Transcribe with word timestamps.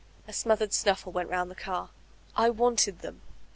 A 0.27 0.33
smothered 0.33 0.73
snuffle 0.73 1.11
went 1.11 1.29
romid 1.29 1.49
the 1.51 1.55
car. 1.61 1.91
I 2.35 2.49
wanted 2.49 3.01
them. 3.01 3.21